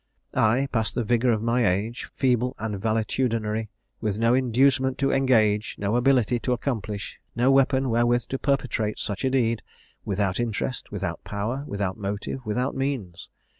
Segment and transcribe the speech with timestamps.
[0.33, 3.69] I, past the vigour of my age, feeble and valetudinary,
[4.01, 9.23] with no inducement to engage, no ability to accomplish, no weapon wherewith to perpetrate such
[9.23, 9.61] a deed,
[10.03, 13.29] without interest, without power, without motive, without means.